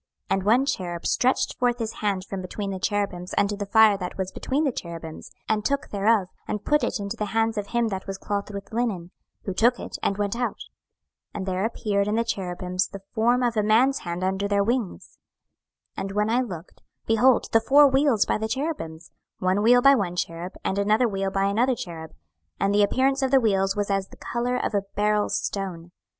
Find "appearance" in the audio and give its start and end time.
22.81-23.21